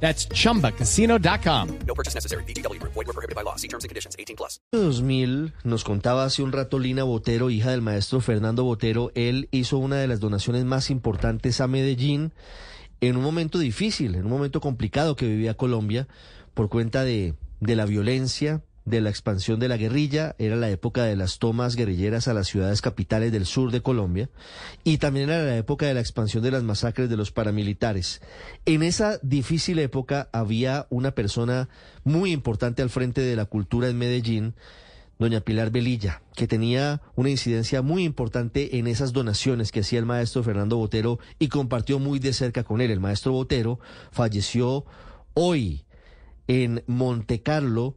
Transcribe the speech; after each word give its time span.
That's 0.00 0.28
chumbacasino.com. 0.28 1.68
No 1.86 1.94
purchase 1.94 2.14
necessary. 2.14 2.44
BGW. 2.44 2.80
Void 2.82 2.94
were 2.94 3.12
prohibited 3.12 3.34
by 3.34 3.42
law. 3.42 3.56
See 3.56 3.68
terms 3.68 3.84
and 3.84 3.90
conditions. 3.90 4.14
18 4.18 4.36
plus. 4.36 4.60
2000 4.72 5.52
nos 5.64 5.84
contaba 5.84 6.24
hace 6.24 6.42
un 6.42 6.52
rato 6.52 6.78
Lina 6.78 7.02
Botero, 7.04 7.50
hija 7.50 7.70
del 7.70 7.82
maestro 7.82 8.20
Fernando 8.20 8.64
Botero, 8.64 9.10
él 9.14 9.48
hizo 9.50 9.78
una 9.78 9.96
de 9.96 10.06
las 10.06 10.20
donaciones 10.20 10.64
más 10.64 10.90
importantes 10.90 11.60
a 11.60 11.66
Medellín 11.66 12.32
en 13.00 13.16
un 13.16 13.22
momento 13.22 13.58
difícil, 13.58 14.14
en 14.14 14.24
un 14.24 14.30
momento 14.30 14.60
complicado 14.60 15.16
que 15.16 15.26
vivía 15.26 15.54
Colombia 15.54 16.08
por 16.54 16.68
cuenta 16.68 17.04
de, 17.04 17.34
de 17.60 17.76
la 17.76 17.84
violencia, 17.84 18.62
de 18.86 19.00
la 19.00 19.10
expansión 19.10 19.58
de 19.60 19.68
la 19.68 19.76
guerrilla, 19.76 20.36
era 20.38 20.56
la 20.56 20.70
época 20.70 21.02
de 21.04 21.16
las 21.16 21.38
tomas 21.38 21.74
guerrilleras 21.74 22.28
a 22.28 22.34
las 22.34 22.46
ciudades 22.46 22.80
capitales 22.80 23.32
del 23.32 23.44
sur 23.44 23.72
de 23.72 23.82
Colombia 23.82 24.30
y 24.84 24.98
también 24.98 25.28
era 25.28 25.42
la 25.42 25.56
época 25.56 25.86
de 25.86 25.94
la 25.94 26.00
expansión 26.00 26.42
de 26.42 26.52
las 26.52 26.62
masacres 26.62 27.10
de 27.10 27.16
los 27.16 27.32
paramilitares. 27.32 28.22
En 28.64 28.84
esa 28.84 29.18
difícil 29.22 29.80
época 29.80 30.28
había 30.32 30.86
una 30.88 31.10
persona 31.10 31.68
muy 32.04 32.30
importante 32.30 32.80
al 32.80 32.88
frente 32.88 33.20
de 33.20 33.34
la 33.34 33.46
cultura 33.46 33.88
en 33.88 33.98
Medellín, 33.98 34.54
doña 35.18 35.40
Pilar 35.40 35.70
Velilla, 35.70 36.22
que 36.36 36.46
tenía 36.46 37.02
una 37.16 37.30
incidencia 37.30 37.82
muy 37.82 38.04
importante 38.04 38.78
en 38.78 38.86
esas 38.86 39.12
donaciones 39.12 39.72
que 39.72 39.80
hacía 39.80 39.98
el 39.98 40.06
maestro 40.06 40.44
Fernando 40.44 40.76
Botero 40.76 41.18
y 41.40 41.48
compartió 41.48 41.98
muy 41.98 42.20
de 42.20 42.32
cerca 42.32 42.62
con 42.62 42.80
él. 42.80 42.92
El 42.92 43.00
maestro 43.00 43.32
Botero 43.32 43.80
falleció 44.12 44.84
hoy 45.34 45.86
en 46.46 46.84
Monte 46.86 47.42
Carlo, 47.42 47.96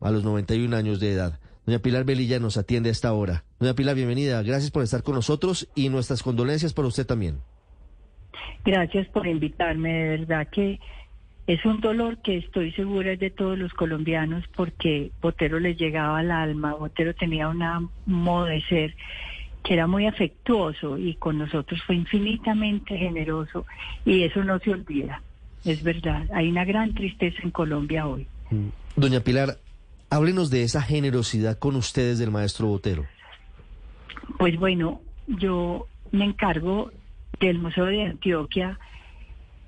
a 0.00 0.10
los 0.10 0.24
91 0.24 0.76
años 0.76 1.00
de 1.00 1.12
edad. 1.12 1.38
Doña 1.66 1.80
Pilar 1.80 2.04
Velilla 2.04 2.38
nos 2.38 2.56
atiende 2.56 2.90
a 2.90 2.92
esta 2.92 3.12
hora. 3.12 3.44
Doña 3.58 3.74
Pilar, 3.74 3.96
bienvenida. 3.96 4.42
Gracias 4.42 4.70
por 4.70 4.82
estar 4.84 5.02
con 5.02 5.14
nosotros 5.16 5.68
y 5.74 5.88
nuestras 5.88 6.22
condolencias 6.22 6.72
para 6.72 6.88
usted 6.88 7.06
también. 7.06 7.38
Gracias 8.64 9.06
por 9.08 9.26
invitarme. 9.26 9.92
De 9.92 10.08
verdad 10.18 10.48
que 10.50 10.80
es 11.46 11.64
un 11.64 11.80
dolor 11.80 12.18
que 12.22 12.38
estoy 12.38 12.72
segura 12.72 13.12
es 13.12 13.20
de 13.20 13.30
todos 13.30 13.58
los 13.58 13.72
colombianos 13.74 14.44
porque 14.56 15.10
Botero 15.22 15.58
les 15.60 15.76
llegaba 15.78 16.18
al 16.18 16.30
alma. 16.30 16.74
Botero 16.74 17.14
tenía 17.14 17.48
una- 17.48 17.78
un 17.78 17.90
modo 18.06 18.46
de 18.46 18.62
ser 18.62 18.94
que 19.64 19.74
era 19.74 19.86
muy 19.88 20.06
afectuoso 20.06 20.96
y 20.98 21.14
con 21.14 21.38
nosotros 21.38 21.80
fue 21.86 21.96
infinitamente 21.96 22.96
generoso 22.96 23.66
y 24.04 24.22
eso 24.22 24.44
no 24.44 24.58
se 24.60 24.70
olvida. 24.70 25.22
Es 25.64 25.82
verdad. 25.82 26.26
Hay 26.32 26.48
una 26.48 26.64
gran 26.64 26.94
tristeza 26.94 27.38
en 27.42 27.50
Colombia 27.50 28.06
hoy. 28.06 28.28
Doña 28.94 29.18
Pilar, 29.20 29.56
háblenos 30.16 30.50
de 30.50 30.62
esa 30.62 30.82
generosidad 30.82 31.58
con 31.58 31.76
ustedes 31.76 32.18
del 32.18 32.30
maestro 32.30 32.66
Botero. 32.68 33.04
Pues 34.38 34.58
bueno, 34.58 35.00
yo 35.26 35.86
me 36.10 36.24
encargo 36.24 36.90
del 37.38 37.58
Museo 37.58 37.84
de 37.84 38.02
Antioquia. 38.02 38.78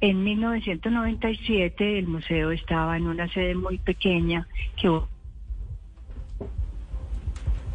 En 0.00 0.22
1997 0.22 1.98
el 1.98 2.08
museo 2.08 2.50
estaba 2.50 2.96
en 2.96 3.06
una 3.06 3.26
sede 3.32 3.54
muy 3.54 3.78
pequeña 3.78 4.46
que 4.76 5.00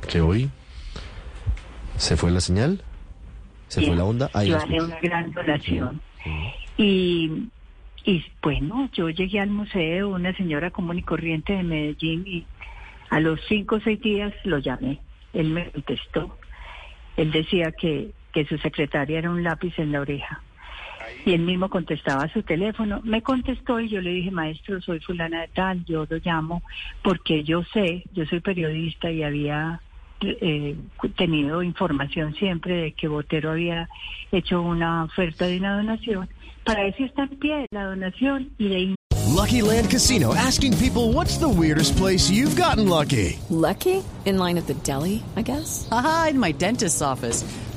¿Que 0.08 0.22
hoy 0.22 0.50
se 1.98 2.18
fue 2.18 2.32
la 2.32 2.40
señal? 2.40 2.84
¿Se 3.68 3.82
fue 3.82 3.96
la 3.96 4.04
onda? 4.04 4.30
Ahí 4.34 4.50
yo 4.50 4.58
una 4.58 5.00
gran 5.00 5.32
donación. 5.32 6.02
Y, 6.78 7.50
y 8.10 8.26
bueno, 8.42 8.90
yo 8.94 9.08
llegué 9.10 9.40
al 9.40 9.52
museo, 9.52 10.10
una 10.10 10.34
señora 10.34 10.72
común 10.72 10.98
y 10.98 11.04
corriente 11.04 11.54
de 11.54 11.62
Medellín, 11.62 12.24
y 12.26 12.46
a 13.12 13.20
los 13.20 13.40
cinco 13.48 13.76
o 13.76 13.80
seis 13.82 14.02
días 14.02 14.34
lo 14.46 14.58
llamé. 14.58 15.00
Él 15.32 15.52
me 15.52 15.70
contestó. 15.70 16.36
Él 17.18 17.32
decía 17.32 17.72
que, 17.72 18.10
que 18.32 18.46
su 18.46 18.58
secretaria 18.58 19.20
era 19.20 19.30
un 19.30 19.44
lápiz 19.44 19.78
en 19.78 19.92
la 19.92 20.02
oreja. 20.02 20.42
Y 21.24 21.34
él 21.34 21.42
mismo 21.42 21.70
contestaba 21.70 22.24
a 22.24 22.34
su 22.34 22.42
teléfono. 22.42 23.00
Me 23.04 23.22
contestó 23.22 23.80
y 23.80 23.90
yo 23.90 24.02
le 24.02 24.10
dije, 24.10 24.32
maestro, 24.32 24.82
soy 24.82 25.00
fulana 25.02 25.42
de 25.42 25.50
tal, 25.50 25.86
yo 25.86 26.08
lo 26.10 26.18
llamo 26.18 26.64
porque 27.04 27.44
yo 27.44 27.64
sé, 27.66 28.06
yo 28.14 28.26
soy 28.26 28.40
periodista 28.40 29.12
y 29.12 29.22
había 29.22 29.82
eh, 30.22 30.76
tenido 31.18 31.64
información 31.64 32.34
siempre 32.36 32.76
de 32.76 32.92
que 32.94 33.08
Botero 33.08 33.52
había 33.52 33.90
hecho 34.32 34.62
una 34.62 35.04
oferta 35.04 35.48
de 35.48 35.58
una 35.58 35.78
donación. 35.78 36.30
Para 36.64 36.86
eso 36.86 37.04
está 37.04 37.24
en 37.24 37.40
pie 37.40 37.66
la 37.72 37.86
donación 37.86 38.52
y 38.58 38.70
de 38.70 38.76
ahí 38.76 38.96
Lucky 39.40 39.62
Land 39.62 39.90
Casino 39.90 40.34
asking 40.34 40.76
people 40.78 41.14
what's 41.14 41.38
the 41.38 41.48
weirdest 41.48 41.96
place 41.96 42.30
you've 42.30 42.56
gotten 42.56 42.90
lucky? 42.90 43.40
Lucky? 43.50 44.04
In 44.26 44.38
line 44.38 44.58
at 44.58 44.68
the 44.68 44.74
deli, 44.84 45.24
I 45.38 45.44
guess? 45.44 45.88
Aha, 45.92 46.28
in 46.32 46.40
my 46.40 46.52
dentist's 46.52 47.02
office. 47.02 47.46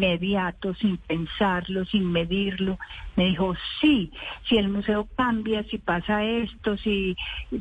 Inmediato, 0.00 0.74
sin 0.74 0.96
pensarlo, 0.96 1.84
sin 1.84 2.10
medirlo, 2.10 2.78
me 3.16 3.26
dijo, 3.26 3.54
sí, 3.80 4.10
si 4.48 4.56
el 4.56 4.68
museo 4.68 5.08
cambia, 5.16 5.62
si 5.64 5.78
pasa 5.78 6.24
esto, 6.24 6.76
si 6.78 7.16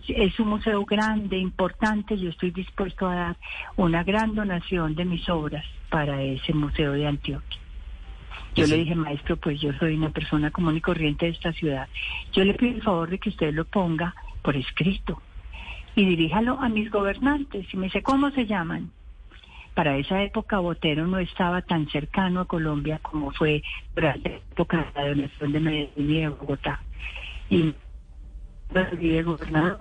es 0.07 0.39
un 0.39 0.49
museo 0.49 0.85
grande, 0.85 1.37
importante, 1.37 2.17
yo 2.17 2.29
estoy 2.29 2.51
dispuesto 2.51 3.07
a 3.07 3.15
dar 3.15 3.37
una 3.75 4.03
gran 4.03 4.35
donación 4.35 4.95
de 4.95 5.05
mis 5.05 5.27
obras 5.29 5.65
para 5.89 6.21
ese 6.21 6.53
museo 6.53 6.93
de 6.93 7.07
Antioquia. 7.07 7.59
Yo 8.55 8.65
le 8.65 8.77
dije, 8.77 8.95
maestro, 8.95 9.37
pues 9.37 9.61
yo 9.61 9.71
soy 9.73 9.95
una 9.95 10.09
persona 10.09 10.51
común 10.51 10.75
y 10.75 10.81
corriente 10.81 11.25
de 11.25 11.31
esta 11.31 11.53
ciudad. 11.53 11.87
Yo 12.33 12.43
le 12.43 12.55
pido 12.55 12.75
el 12.75 12.81
favor 12.81 13.09
de 13.09 13.19
que 13.19 13.29
usted 13.29 13.53
lo 13.53 13.65
ponga 13.65 14.15
por 14.41 14.55
escrito 14.55 15.21
y 15.95 16.05
diríjalo 16.05 16.59
a 16.59 16.67
mis 16.67 16.89
gobernantes. 16.89 17.71
Y 17.73 17.77
me 17.77 17.85
dice, 17.85 18.01
¿cómo 18.01 18.31
se 18.31 18.45
llaman? 18.45 18.91
Para 19.79 19.95
esa 19.95 20.21
época 20.21 20.59
Botero 20.59 21.07
no 21.07 21.19
estaba 21.19 21.61
tan 21.61 21.87
cercano 21.87 22.41
a 22.41 22.45
Colombia 22.45 22.99
como 23.01 23.31
fue 23.31 23.63
durante 23.95 24.29
la 24.29 24.35
época 24.35 24.77
de 24.77 24.91
la 24.93 25.07
donación 25.07 25.51
de 25.53 25.59
Medellín 25.61 26.09
y 26.11 26.19
de 26.19 26.27
Bogotá. 26.27 26.83
Y 27.49 27.73
el 28.73 29.23
gobernador 29.23 29.79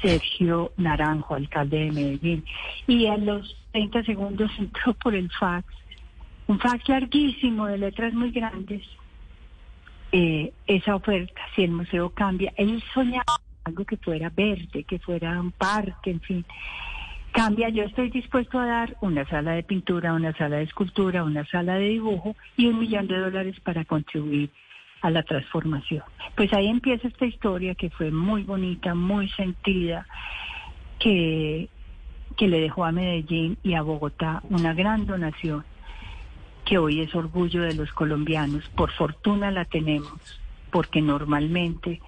Sergio 0.00 0.72
Naranjo, 0.78 1.34
alcalde 1.34 1.80
de 1.80 1.92
Medellín. 1.92 2.46
Y 2.86 3.08
a 3.08 3.18
los 3.18 3.54
30 3.72 4.04
segundos 4.04 4.50
entró 4.58 4.94
por 4.94 5.14
el 5.14 5.30
fax, 5.30 5.66
un 6.46 6.58
fax 6.58 6.88
larguísimo 6.88 7.66
de 7.66 7.76
letras 7.76 8.14
muy 8.14 8.30
grandes, 8.30 8.84
eh, 10.12 10.50
esa 10.66 10.96
oferta, 10.96 11.42
si 11.54 11.64
el 11.64 11.72
museo 11.72 12.08
cambia. 12.08 12.54
Él 12.56 12.82
soñaba 12.94 13.38
algo 13.64 13.84
que 13.84 13.98
fuera 13.98 14.30
verde, 14.30 14.84
que 14.84 14.98
fuera 14.98 15.38
un 15.38 15.52
parque, 15.52 16.12
en 16.12 16.20
fin 16.22 16.46
cambia, 17.36 17.68
yo 17.68 17.82
estoy 17.82 18.08
dispuesto 18.08 18.58
a 18.58 18.64
dar 18.64 18.96
una 19.02 19.26
sala 19.26 19.52
de 19.52 19.62
pintura, 19.62 20.14
una 20.14 20.32
sala 20.32 20.56
de 20.56 20.62
escultura, 20.62 21.22
una 21.22 21.44
sala 21.44 21.74
de 21.74 21.90
dibujo 21.90 22.34
y 22.56 22.66
un 22.66 22.78
millón 22.80 23.06
de 23.08 23.18
dólares 23.18 23.60
para 23.60 23.84
contribuir 23.84 24.50
a 25.02 25.10
la 25.10 25.22
transformación. 25.22 26.02
Pues 26.34 26.50
ahí 26.54 26.66
empieza 26.66 27.08
esta 27.08 27.26
historia 27.26 27.74
que 27.74 27.90
fue 27.90 28.10
muy 28.10 28.42
bonita, 28.42 28.94
muy 28.94 29.28
sentida, 29.28 30.06
que, 30.98 31.68
que 32.38 32.48
le 32.48 32.58
dejó 32.58 32.86
a 32.86 32.92
Medellín 32.92 33.58
y 33.62 33.74
a 33.74 33.82
Bogotá 33.82 34.42
una 34.48 34.72
gran 34.72 35.04
donación, 35.04 35.62
que 36.64 36.78
hoy 36.78 37.02
es 37.02 37.14
orgullo 37.14 37.60
de 37.62 37.74
los 37.74 37.92
colombianos. 37.92 38.66
Por 38.70 38.90
fortuna 38.92 39.50
la 39.50 39.66
tenemos, 39.66 40.40
porque 40.70 41.02
normalmente 41.02 42.00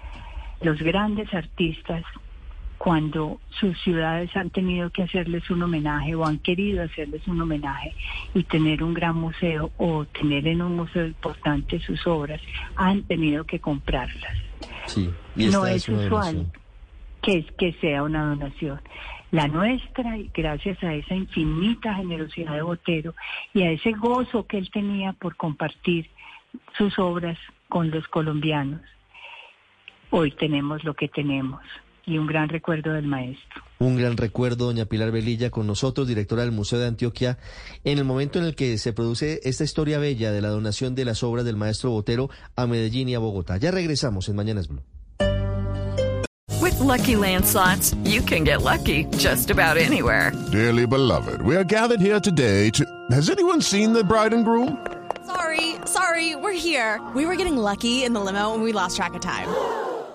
los 0.62 0.78
grandes 0.78 1.32
artistas 1.34 2.02
cuando 2.78 3.40
sus 3.58 3.76
ciudades 3.82 4.34
han 4.36 4.50
tenido 4.50 4.90
que 4.90 5.02
hacerles 5.02 5.50
un 5.50 5.62
homenaje 5.62 6.14
o 6.14 6.24
han 6.24 6.38
querido 6.38 6.84
hacerles 6.84 7.26
un 7.26 7.40
homenaje 7.40 7.92
y 8.34 8.44
tener 8.44 8.84
un 8.84 8.94
gran 8.94 9.16
museo 9.16 9.72
o 9.76 10.04
tener 10.04 10.46
en 10.46 10.62
un 10.62 10.76
museo 10.76 11.04
importante 11.04 11.80
sus 11.80 12.06
obras, 12.06 12.40
han 12.76 13.02
tenido 13.02 13.44
que 13.44 13.58
comprarlas. 13.58 14.32
Sí, 14.86 15.10
y 15.34 15.48
no 15.48 15.66
es 15.66 15.88
usual 15.88 16.46
que, 17.20 17.44
que 17.58 17.72
sea 17.80 18.04
una 18.04 18.24
donación. 18.24 18.80
La 19.32 19.48
nuestra, 19.48 20.16
y 20.16 20.30
gracias 20.32 20.82
a 20.82 20.94
esa 20.94 21.14
infinita 21.14 21.94
generosidad 21.94 22.54
de 22.54 22.62
Botero 22.62 23.14
y 23.52 23.62
a 23.62 23.72
ese 23.72 23.92
gozo 23.92 24.46
que 24.46 24.56
él 24.56 24.70
tenía 24.70 25.12
por 25.12 25.36
compartir 25.36 26.08
sus 26.78 26.98
obras 26.98 27.38
con 27.68 27.90
los 27.90 28.06
colombianos. 28.08 28.80
Hoy 30.10 30.30
tenemos 30.30 30.84
lo 30.84 30.94
que 30.94 31.08
tenemos 31.08 31.60
y 32.08 32.18
un 32.18 32.26
gran 32.26 32.48
recuerdo 32.48 32.92
del 32.92 33.06
maestro. 33.06 33.62
Un 33.78 33.96
gran 33.96 34.16
recuerdo, 34.16 34.66
doña 34.66 34.86
Pilar 34.86 35.12
Velilla, 35.12 35.50
con 35.50 35.66
nosotros, 35.66 36.08
directora 36.08 36.42
del 36.42 36.52
Museo 36.52 36.78
de 36.78 36.86
Antioquia, 36.86 37.38
en 37.84 37.98
el 37.98 38.04
momento 38.04 38.38
en 38.38 38.46
el 38.46 38.54
que 38.56 38.78
se 38.78 38.92
produce 38.92 39.40
esta 39.44 39.64
historia 39.64 39.98
bella 39.98 40.32
de 40.32 40.40
la 40.40 40.48
donación 40.48 40.94
de 40.94 41.04
las 41.04 41.22
obras 41.22 41.44
del 41.44 41.56
maestro 41.56 41.90
Botero 41.90 42.30
a 42.56 42.66
Medellín 42.66 43.08
y 43.08 43.14
a 43.14 43.18
Bogotá. 43.18 43.58
Ya 43.58 43.70
regresamos 43.70 44.28
en 44.28 44.36
Mañanas 44.36 44.68
Blue. 44.68 44.82
With 46.60 46.80
lucky 46.80 47.14
landslots, 47.14 47.94
you 48.04 48.20
can 48.22 48.42
get 48.44 48.62
lucky 48.62 49.04
just 49.16 49.50
about 49.50 49.76
anywhere. 49.76 50.32
Dearly 50.50 50.86
beloved, 50.86 51.42
we 51.42 51.54
are 51.56 51.64
gathered 51.64 52.00
here 52.00 52.20
today 52.20 52.70
to. 52.70 52.84
Has 53.10 53.30
anyone 53.30 53.60
seen 53.60 53.92
the 53.92 54.02
bride 54.02 54.32
and 54.32 54.44
groom? 54.44 54.84
Sorry, 55.24 55.76
sorry, 55.84 56.34
we're 56.36 56.52
here. 56.58 57.00
We 57.14 57.26
were 57.26 57.36
getting 57.36 57.56
lucky 57.56 58.02
in 58.04 58.12
the 58.12 58.20
limo 58.20 58.54
and 58.54 58.62
we 58.62 58.72
lost 58.72 58.96
track 58.96 59.14
of 59.14 59.20
time. 59.20 59.48